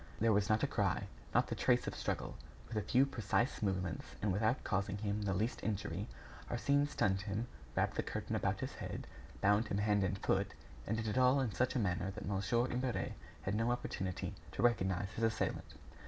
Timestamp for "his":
8.61-8.73, 15.11-15.23